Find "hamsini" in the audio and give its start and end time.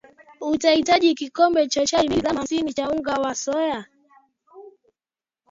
2.37-2.73